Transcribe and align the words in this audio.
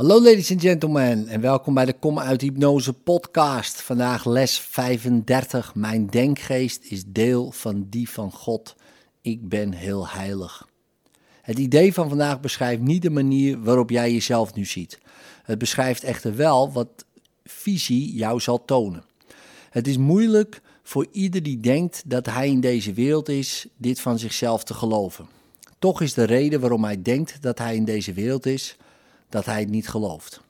Hallo 0.00 0.22
ladies 0.22 0.50
and 0.50 0.60
gentlemen 0.60 1.28
en 1.28 1.40
welkom 1.40 1.74
bij 1.74 1.84
de 1.84 1.92
Kom 1.92 2.18
uit 2.18 2.40
Hypnose 2.40 2.92
podcast. 2.92 3.82
Vandaag 3.82 4.24
les 4.24 4.60
35. 4.60 5.74
Mijn 5.74 6.06
denkgeest 6.06 6.84
is 6.84 7.04
deel 7.06 7.50
van 7.50 7.86
die 7.90 8.08
van 8.08 8.32
God. 8.32 8.74
Ik 9.20 9.48
ben 9.48 9.72
heel 9.72 10.08
heilig. 10.08 10.68
Het 11.42 11.58
idee 11.58 11.92
van 11.92 12.08
vandaag 12.08 12.40
beschrijft 12.40 12.82
niet 12.82 13.02
de 13.02 13.10
manier 13.10 13.62
waarop 13.62 13.90
jij 13.90 14.12
jezelf 14.12 14.54
nu 14.54 14.64
ziet. 14.64 14.98
Het 15.42 15.58
beschrijft 15.58 16.04
echter 16.04 16.36
wel 16.36 16.72
wat 16.72 17.04
visie 17.44 18.14
jou 18.14 18.40
zal 18.40 18.64
tonen. 18.64 19.04
Het 19.70 19.86
is 19.86 19.96
moeilijk 19.96 20.60
voor 20.82 21.06
ieder 21.12 21.42
die 21.42 21.60
denkt 21.60 22.02
dat 22.06 22.26
hij 22.26 22.48
in 22.48 22.60
deze 22.60 22.92
wereld 22.92 23.28
is, 23.28 23.66
dit 23.76 24.00
van 24.00 24.18
zichzelf 24.18 24.64
te 24.64 24.74
geloven. 24.74 25.28
Toch 25.78 26.00
is 26.00 26.14
de 26.14 26.24
reden 26.24 26.60
waarom 26.60 26.84
hij 26.84 27.02
denkt 27.02 27.42
dat 27.42 27.58
hij 27.58 27.76
in 27.76 27.84
deze 27.84 28.12
wereld 28.12 28.46
is, 28.46 28.76
dat 29.30 29.44
hij 29.44 29.60
het 29.60 29.70
niet 29.70 29.88
gelooft. 29.88 30.40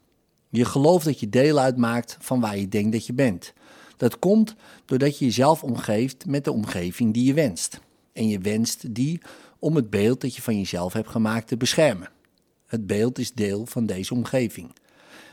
Je 0.49 0.65
gelooft 0.65 1.05
dat 1.05 1.21
je 1.21 1.29
deel 1.29 1.59
uitmaakt 1.59 2.17
van 2.21 2.41
waar 2.41 2.59
je 2.59 2.69
denkt 2.69 2.93
dat 2.93 3.07
je 3.07 3.13
bent. 3.13 3.53
Dat 3.97 4.19
komt 4.19 4.55
doordat 4.85 5.19
je 5.19 5.25
jezelf 5.25 5.63
omgeeft 5.63 6.27
met 6.27 6.45
de 6.45 6.53
omgeving 6.53 7.15
die 7.15 7.25
je 7.25 7.35
wenst. 7.35 7.81
En 8.13 8.29
je 8.29 8.39
wenst 8.39 8.95
die 8.95 9.21
om 9.59 9.77
het 9.77 9.91
beeld 9.91 10.21
dat 10.21 10.35
je 10.35 10.43
van 10.43 10.59
jezelf 10.59 10.93
hebt 10.93 11.09
gemaakt 11.09 11.47
te 11.47 11.57
beschermen. 11.57 12.11
Het 12.67 12.87
beeld 12.87 13.19
is 13.19 13.33
deel 13.33 13.67
van 13.67 13.87
deze 13.87 14.15
omgeving. 14.15 14.73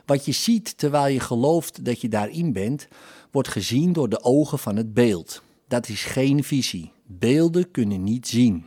Wat 0.05 0.25
je 0.25 0.31
ziet 0.31 0.77
terwijl 0.77 1.13
je 1.13 1.19
gelooft 1.19 1.85
dat 1.85 2.01
je 2.01 2.09
daarin 2.09 2.53
bent, 2.53 2.87
wordt 3.31 3.47
gezien 3.47 3.93
door 3.93 4.09
de 4.09 4.23
ogen 4.23 4.59
van 4.59 4.75
het 4.75 4.93
beeld. 4.93 5.41
Dat 5.67 5.89
is 5.89 6.03
geen 6.03 6.43
visie. 6.43 6.91
Beelden 7.05 7.71
kunnen 7.71 8.03
niet 8.03 8.27
zien. 8.27 8.65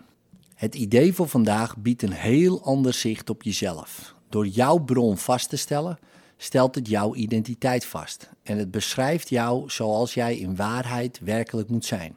Het 0.54 0.74
idee 0.74 1.12
voor 1.12 1.28
vandaag 1.28 1.76
biedt 1.76 2.02
een 2.02 2.12
heel 2.12 2.62
ander 2.64 2.94
zicht 2.94 3.30
op 3.30 3.42
jezelf. 3.42 4.14
Door 4.30 4.46
jouw 4.46 4.78
bron 4.78 5.18
vast 5.18 5.48
te 5.48 5.56
stellen, 5.56 5.98
stelt 6.36 6.74
het 6.74 6.88
jouw 6.88 7.14
identiteit 7.14 7.84
vast 7.84 8.30
en 8.42 8.58
het 8.58 8.70
beschrijft 8.70 9.28
jou 9.28 9.70
zoals 9.70 10.14
jij 10.14 10.36
in 10.36 10.56
waarheid 10.56 11.20
werkelijk 11.22 11.68
moet 11.68 11.84
zijn. 11.84 12.16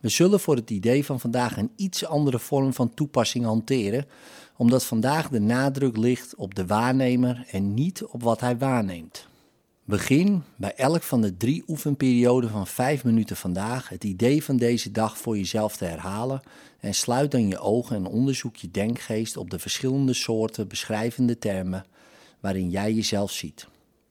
We 0.00 0.08
zullen 0.08 0.40
voor 0.40 0.56
het 0.56 0.70
idee 0.70 1.04
van 1.04 1.20
vandaag 1.20 1.56
een 1.56 1.70
iets 1.76 2.04
andere 2.04 2.38
vorm 2.38 2.74
van 2.74 2.94
toepassing 2.94 3.44
hanteren, 3.44 4.06
omdat 4.56 4.84
vandaag 4.84 5.28
de 5.28 5.40
nadruk 5.40 5.96
ligt 5.96 6.34
op 6.34 6.54
de 6.54 6.66
waarnemer 6.66 7.46
en 7.50 7.74
niet 7.74 8.04
op 8.04 8.22
wat 8.22 8.40
hij 8.40 8.58
waarneemt. 8.58 9.28
Begin 9.88 10.42
bij 10.56 10.74
elk 10.74 11.02
van 11.02 11.20
de 11.20 11.36
drie 11.36 11.64
oefenperioden 11.66 12.50
van 12.50 12.66
vijf 12.66 13.04
minuten 13.04 13.36
vandaag 13.36 13.88
het 13.88 14.04
idee 14.04 14.44
van 14.44 14.56
deze 14.56 14.90
dag 14.90 15.18
voor 15.18 15.36
jezelf 15.36 15.76
te 15.76 15.84
herhalen 15.84 16.40
en 16.80 16.94
sluit 16.94 17.30
dan 17.30 17.48
je 17.48 17.58
ogen 17.58 17.96
en 17.96 18.06
onderzoek 18.06 18.56
je 18.56 18.70
denkgeest 18.70 19.36
op 19.36 19.50
de 19.50 19.58
verschillende 19.58 20.14
soorten 20.14 20.68
beschrijvende 20.68 21.38
termen 21.38 21.84
waarin 22.40 22.70
jij 22.70 22.92
jezelf 22.92 23.30
ziet. 23.32 23.66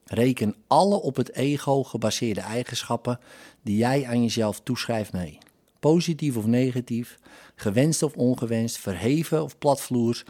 Reken 0.06 0.56
alle 0.68 1.02
op 1.02 1.16
het 1.16 1.34
ego 1.34 1.84
gebaseerde 1.84 2.42
eigenschappen 2.42 3.20
die 3.62 3.78
jij 3.78 4.06
aan 4.06 4.22
jezelf 4.22 4.60
toeschrijft 4.60 5.14
mee. 5.14 5.38
Positief 5.80 6.38
of 6.38 6.46
negatief, 6.46 7.18
gewenst 7.56 8.04
of 8.04 8.14
ongewenst, 8.14 8.78
verheven 8.78 9.44
of 9.44 9.58
platvloers, 9.58 10.24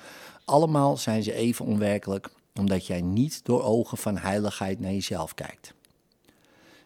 allemaal 0.46 0.98
zijn 0.98 1.24
ze 1.24 1.34
even 1.34 1.66
onwerkelijk 1.66 2.30
omdat 2.58 2.88
jij 2.88 3.02
niet 3.02 3.40
door 3.44 3.64
ogen 3.64 3.98
van 3.98 4.18
heiligheid 4.18 4.80
naar 4.80 4.92
jezelf 4.92 5.34
kijkt. 5.34 5.74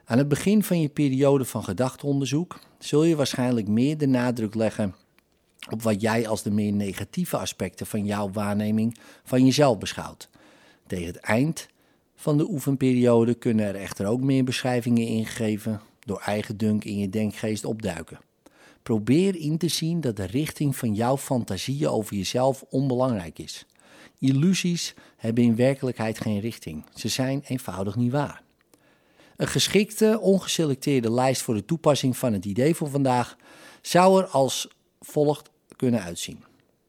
Aan 0.05 0.17
het 0.17 0.28
begin 0.28 0.63
van 0.63 0.81
je 0.81 0.89
periode 0.89 1.45
van 1.45 1.63
gedachtonderzoek 1.63 2.59
zul 2.80 3.03
je 3.03 3.16
waarschijnlijk 3.16 3.67
meer 3.67 3.97
de 3.97 4.08
nadruk 4.08 4.55
leggen 4.55 4.95
op 5.69 5.81
wat 5.81 6.02
jij 6.02 6.28
als 6.28 6.44
de 6.44 6.52
meer 6.52 6.73
negatieve 6.73 7.38
aspecten 7.38 7.86
van 7.86 8.05
jouw 8.05 8.31
waarneming 8.31 8.97
van 9.23 9.45
jezelf 9.45 9.78
beschouwt. 9.78 10.30
Tegen 10.88 11.05
het 11.05 11.17
eind 11.17 11.67
van 12.16 12.38
de 12.38 12.50
oefenperiode 12.50 13.33
kunnen 13.33 13.66
er 13.66 13.75
echter 13.75 14.06
ook 14.06 14.22
meer 14.22 14.44
beschrijvingen 14.44 15.08
ingegeven 15.08 15.81
door 16.00 16.22
eigen 16.25 16.58
dunk 16.58 16.83
in 16.83 16.97
je 16.97 17.09
denkgeest 17.09 17.66
opduiken. 17.66 18.19
Probeer 18.83 19.35
in 19.35 19.57
te 19.57 19.67
zien 19.67 20.01
dat 20.01 20.16
de 20.16 20.25
richting 20.25 20.75
van 20.75 20.94
jouw 20.94 21.17
fantasieën 21.17 21.88
over 21.88 22.16
jezelf 22.16 22.63
onbelangrijk 22.69 23.40
is. 23.40 23.66
Illusies 24.22 24.94
hebben 25.18 25.44
in 25.44 25.56
werkelijkheid 25.56 26.20
geen 26.20 26.40
richting. 26.40 26.86
Ze 26.96 27.08
zijn 27.08 27.42
eenvoudig 27.48 27.96
niet 27.96 28.12
waar. 28.12 28.44
Een 29.36 29.48
geschikte, 29.48 30.20
ongeselecteerde 30.22 31.12
lijst 31.12 31.42
voor 31.42 31.54
de 31.54 31.66
toepassing 31.66 32.18
van 32.18 32.34
het 32.34 32.46
idee 32.46 32.76
voor 32.76 32.90
vandaag 32.90 33.36
zou 33.82 34.22
er 34.22 34.28
als 34.28 34.68
volgt 35.00 35.50
kunnen 35.76 36.02
uitzien. 36.02 36.44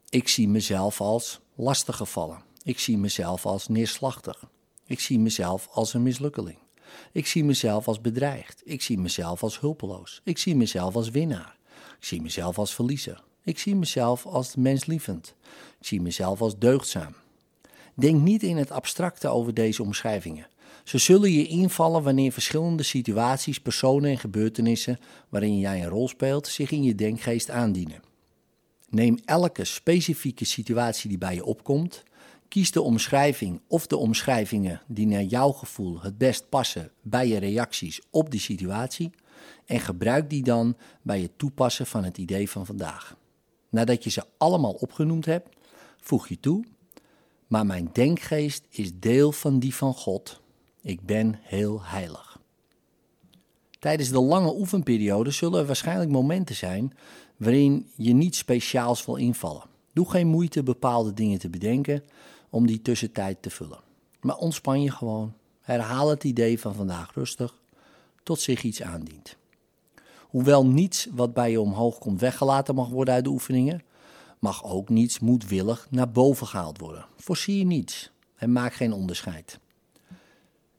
Ik 0.08 0.28
zie 0.28 0.48
mezelf 0.48 1.00
als 1.00 1.40
lastiggevallen. 1.54 2.42
Ik 2.62 2.78
zie 2.78 2.98
mezelf 2.98 3.46
als 3.46 3.68
neerslachtig. 3.68 4.44
Ik 4.86 5.00
zie 5.00 5.18
mezelf 5.18 5.68
als 5.70 5.94
een 5.94 6.02
mislukkeling. 6.02 6.58
Ik 7.12 7.26
zie 7.26 7.44
mezelf 7.44 7.88
als 7.88 8.00
bedreigd. 8.00 8.62
Ik 8.64 8.82
zie 8.82 8.98
mezelf 8.98 9.42
als 9.42 9.60
hulpeloos. 9.60 10.20
Ik 10.24 10.38
zie 10.38 10.56
mezelf 10.56 10.94
als 10.94 11.10
winnaar. 11.10 11.56
Ik 11.98 12.04
zie 12.04 12.22
mezelf 12.22 12.58
als 12.58 12.74
verliezer. 12.74 13.22
Ik 13.44 13.58
zie 13.58 13.76
mezelf 13.76 14.26
als 14.26 14.56
menslievend. 14.56 15.34
Ik 15.80 15.86
zie 15.86 16.00
mezelf 16.00 16.40
als 16.40 16.58
deugdzaam. 16.58 17.14
Denk 17.94 18.20
niet 18.20 18.42
in 18.42 18.56
het 18.56 18.70
abstracte 18.70 19.28
over 19.28 19.54
deze 19.54 19.82
omschrijvingen. 19.82 20.46
Ze 20.84 20.98
zullen 20.98 21.32
je 21.32 21.46
invallen 21.46 22.02
wanneer 22.02 22.32
verschillende 22.32 22.82
situaties, 22.82 23.60
personen 23.60 24.10
en 24.10 24.18
gebeurtenissen 24.18 24.98
waarin 25.28 25.58
jij 25.58 25.82
een 25.82 25.88
rol 25.88 26.08
speelt 26.08 26.46
zich 26.46 26.70
in 26.70 26.82
je 26.82 26.94
denkgeest 26.94 27.50
aandienen. 27.50 28.02
Neem 28.88 29.18
elke 29.24 29.64
specifieke 29.64 30.44
situatie 30.44 31.08
die 31.08 31.18
bij 31.18 31.34
je 31.34 31.44
opkomt, 31.44 32.02
kies 32.48 32.70
de 32.70 32.82
omschrijving 32.82 33.60
of 33.68 33.86
de 33.86 33.96
omschrijvingen 33.96 34.80
die 34.86 35.06
naar 35.06 35.22
jouw 35.22 35.52
gevoel 35.52 36.00
het 36.00 36.18
best 36.18 36.48
passen 36.48 36.90
bij 37.02 37.28
je 37.28 37.38
reacties 37.38 38.00
op 38.10 38.30
die 38.30 38.40
situatie 38.40 39.10
en 39.66 39.80
gebruik 39.80 40.30
die 40.30 40.42
dan 40.42 40.76
bij 41.02 41.20
het 41.20 41.38
toepassen 41.38 41.86
van 41.86 42.04
het 42.04 42.18
idee 42.18 42.50
van 42.50 42.66
vandaag. 42.66 43.16
Nadat 43.68 44.04
je 44.04 44.10
ze 44.10 44.24
allemaal 44.38 44.72
opgenoemd 44.72 45.24
hebt, 45.24 45.48
voeg 46.00 46.28
je 46.28 46.40
toe 46.40 46.64
maar 47.52 47.66
mijn 47.66 47.90
denkgeest 47.92 48.64
is 48.68 48.90
deel 48.94 49.32
van 49.32 49.58
die 49.58 49.74
van 49.74 49.94
God. 49.94 50.40
Ik 50.80 51.00
ben 51.00 51.38
heel 51.42 51.84
heilig. 51.84 52.40
Tijdens 53.78 54.08
de 54.08 54.20
lange 54.20 54.54
oefenperiode 54.54 55.30
zullen 55.30 55.60
er 55.60 55.66
waarschijnlijk 55.66 56.10
momenten 56.10 56.54
zijn 56.54 56.96
waarin 57.36 57.90
je 57.96 58.12
niet 58.12 58.36
speciaals 58.36 59.04
wil 59.06 59.16
invallen. 59.16 59.62
Doe 59.92 60.10
geen 60.10 60.26
moeite 60.26 60.62
bepaalde 60.62 61.14
dingen 61.14 61.38
te 61.38 61.48
bedenken 61.48 62.04
om 62.50 62.66
die 62.66 62.82
tussentijd 62.82 63.42
te 63.42 63.50
vullen. 63.50 63.80
Maar 64.20 64.36
ontspan 64.36 64.82
je 64.82 64.90
gewoon. 64.90 65.34
Herhaal 65.60 66.08
het 66.08 66.24
idee 66.24 66.60
van 66.60 66.74
vandaag 66.74 67.14
rustig 67.14 67.60
tot 68.22 68.40
zich 68.40 68.62
iets 68.62 68.82
aandient. 68.82 69.36
Hoewel 70.20 70.66
niets 70.66 71.08
wat 71.10 71.34
bij 71.34 71.50
je 71.50 71.60
omhoog 71.60 71.98
komt 71.98 72.20
weggelaten 72.20 72.74
mag 72.74 72.88
worden 72.88 73.14
uit 73.14 73.24
de 73.24 73.30
oefeningen, 73.30 73.82
mag 74.42 74.64
ook 74.64 74.88
niets 74.88 75.18
moedwillig 75.18 75.86
naar 75.90 76.10
boven 76.10 76.46
gehaald 76.46 76.78
worden. 76.78 77.06
Voorzie 77.16 77.64
niets 77.64 78.10
en 78.36 78.52
maak 78.52 78.74
geen 78.74 78.92
onderscheid. 78.92 79.58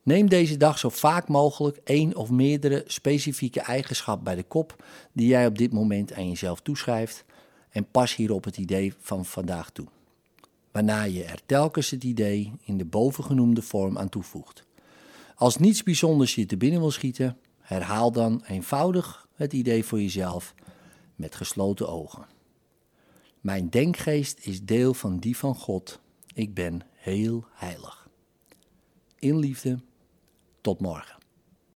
Neem 0.03 0.29
deze 0.29 0.57
dag 0.57 0.79
zo 0.79 0.89
vaak 0.89 1.27
mogelijk 1.27 1.77
één 1.83 2.15
of 2.15 2.29
meerdere 2.29 2.83
specifieke 2.87 3.61
eigenschappen 3.61 4.23
bij 4.23 4.35
de 4.35 4.43
kop 4.43 4.83
die 5.11 5.27
jij 5.27 5.45
op 5.45 5.57
dit 5.57 5.73
moment 5.73 6.13
aan 6.13 6.29
jezelf 6.29 6.61
toeschrijft 6.61 7.25
en 7.69 7.87
pas 7.91 8.15
hierop 8.15 8.43
het 8.43 8.57
idee 8.57 8.93
van 8.99 9.25
vandaag 9.25 9.69
toe. 9.69 9.87
Waarna 10.71 11.03
je 11.03 11.23
er 11.23 11.39
telkens 11.45 11.89
het 11.89 12.03
idee 12.03 12.51
in 12.63 12.77
de 12.77 12.85
bovengenoemde 12.85 13.61
vorm 13.61 13.97
aan 13.97 14.09
toevoegt. 14.09 14.65
Als 15.35 15.57
niets 15.57 15.83
bijzonders 15.83 16.35
je 16.35 16.45
te 16.45 16.57
binnen 16.57 16.79
wil 16.79 16.91
schieten, 16.91 17.37
herhaal 17.59 18.11
dan 18.11 18.43
eenvoudig 18.47 19.27
het 19.35 19.53
idee 19.53 19.83
voor 19.83 20.01
jezelf 20.01 20.53
met 21.15 21.35
gesloten 21.35 21.89
ogen. 21.89 22.25
Mijn 23.43 23.69
denkgeest 23.69 24.39
is 24.39 24.61
deel 24.61 24.93
van 24.93 25.17
die 25.17 25.37
van 25.37 25.55
God. 25.55 25.99
Ik 26.33 26.53
ben 26.53 26.81
heel 26.93 27.45
heilig. 27.51 28.09
In 29.19 29.37
liefde, 29.37 29.79
tot 30.61 30.79
morgen. 30.79 31.22